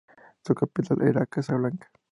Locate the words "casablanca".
1.27-1.91